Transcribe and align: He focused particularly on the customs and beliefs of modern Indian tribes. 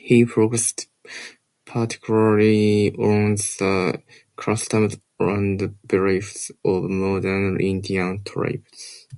He 0.00 0.24
focused 0.24 0.86
particularly 1.64 2.92
on 2.94 3.34
the 3.34 4.00
customs 4.36 4.98
and 5.18 5.76
beliefs 5.84 6.52
of 6.64 6.84
modern 6.84 7.60
Indian 7.60 8.22
tribes. 8.22 9.08